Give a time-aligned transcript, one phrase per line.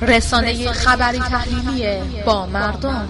[0.00, 3.08] رسانه خبری تحلیلی با مردم.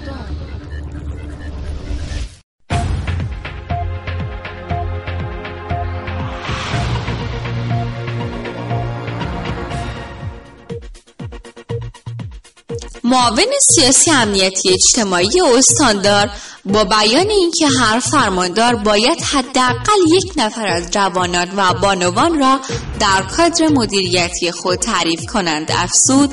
[13.08, 16.30] معاون سیاسی امنیتی اجتماعی استاندار
[16.64, 22.60] با بیان اینکه هر فرماندار باید حداقل یک نفر از جوانان و بانوان را
[23.00, 25.70] در کادر مدیریتی خود تعریف کنند.
[25.74, 26.30] افزود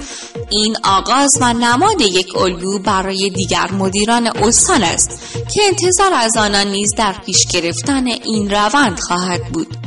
[0.49, 5.09] این آغاز و نماد یک الگو برای دیگر مدیران استان است
[5.53, 9.77] که انتظار از آنان نیز در پیش گرفتن این روند خواهد بود.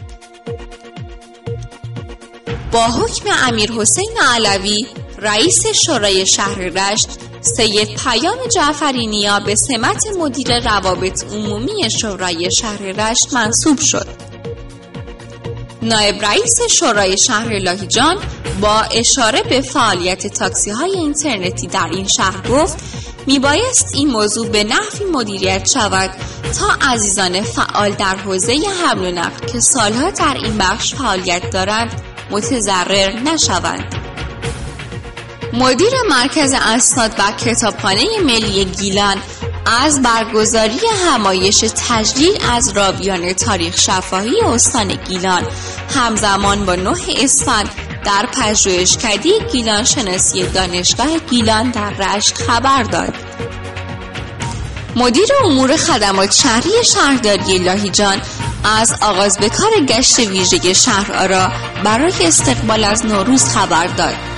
[2.73, 4.87] با حکم امیر حسین علوی
[5.20, 7.08] رئیس شورای شهر رشت
[7.40, 14.06] سید پیام جعفری نیا به سمت مدیر روابط عمومی شورای شهر رشت منصوب شد.
[15.82, 18.16] نایب رئیس شورای شهر لاهیجان
[18.60, 22.76] با اشاره به فعالیت تاکسی های اینترنتی در این شهر گفت
[23.26, 26.10] میبایست این موضوع به نحوی مدیریت شود
[26.59, 32.02] تا عزیزان فعال در حوزه حمل و نقل که سالها در این بخش فعالیت دارند
[32.30, 33.98] متضرر نشوند.
[35.52, 39.16] مدیر مرکز اسناد و کتابخانه ملی گیلان
[39.82, 45.46] از برگزاری همایش تجلیل از رابیان تاریخ شفاهی استان گیلان
[45.95, 47.68] همزمان با نه اسفند
[48.05, 53.15] در پژوهشکده گیلان شناسی دانشگاه گیلان در رشت خبر داد.
[54.96, 58.21] مدیر امور خدمات شهری شهرداری لاهیجان
[58.80, 61.52] از آغاز به کار گشت ویژه شهر آرا
[61.85, 64.38] برای استقبال از نوروز خبر داد.